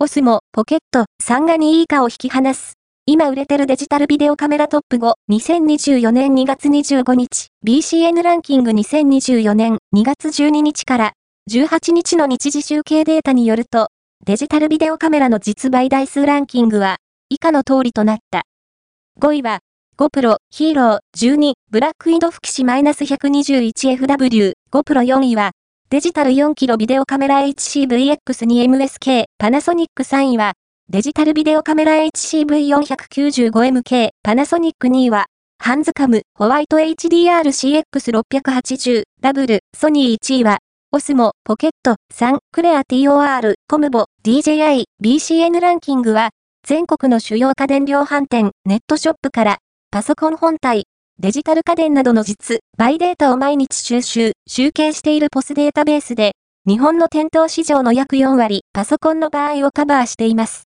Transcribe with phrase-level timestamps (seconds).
[0.00, 2.74] オスモ、ポケット、3が2以下を引き離す。
[3.04, 11.12] 今売れてるデジタルビデオカメラトップ5、2024年2月25日、BCN ランキング2024年2月12日から
[11.50, 13.88] 18日の日時集計データによると、
[14.24, 18.42] デジタルビデオカメラの実売台数ランキングは、以下の通りとなった。
[19.20, 19.58] 5位は、
[19.98, 25.50] GoPro、ヒーロー、12、ブラックイドフキシ -121FW、GoPro 4位は、
[25.90, 30.52] デジタル 4kg ビデオカメラ HCVX2MSK、パナソニック3位は、
[30.90, 35.24] デジタルビデオカメラ HCV495MK、パナソニック2位は、
[35.58, 40.58] ハンズカム、ホワイト HDR-CX680、ダブル、ソニー1位は、
[40.92, 46.32] オスモ、ポケット、3、クレア TOR、コムボ、DJI、BCN ランキングは、
[46.66, 49.56] 全国の主要家電量販店、ネットショップから、
[49.90, 50.84] パソコン本体、
[51.20, 60.56] デジタル家電などの実、バイデータを毎日収集、集計しているポスデータベースで、日本の店頭市場の約4割、パソコンの場合をカバーしています。